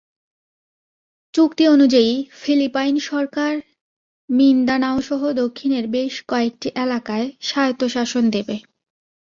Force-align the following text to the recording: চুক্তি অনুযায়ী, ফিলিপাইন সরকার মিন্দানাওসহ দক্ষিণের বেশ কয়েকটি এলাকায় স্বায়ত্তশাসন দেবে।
চুক্তি 1.33 1.63
অনুযায়ী, 1.67 2.11
ফিলিপাইন 2.33 2.95
সরকার 3.09 3.53
মিন্দানাওসহ 4.29 5.21
দক্ষিণের 5.41 5.85
বেশ 5.87 6.13
কয়েকটি 6.27 6.67
এলাকায় 6.75 7.27
স্বায়ত্তশাসন 7.41 8.23
দেবে। 8.29 8.55